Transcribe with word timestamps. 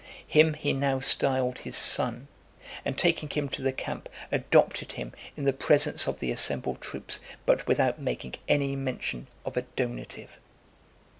Him 0.27 0.55
he 0.55 0.73
now 0.73 0.99
styled 0.99 1.59
his 1.59 1.77
son, 1.77 2.27
and 2.83 2.97
taking 2.97 3.29
him 3.29 3.47
to 3.49 3.61
the 3.61 3.71
camp, 3.71 4.09
adopted 4.31 4.93
him 4.93 5.13
in 5.37 5.43
the 5.43 5.53
presence 5.53 6.07
of 6.07 6.17
the 6.17 6.31
assembled 6.31 6.81
troops, 6.81 7.19
but 7.45 7.67
without 7.67 7.99
making 7.99 8.33
any 8.47 8.75
mention 8.75 9.27
of 9.45 9.57
a 9.57 9.61
donative. 9.61 10.39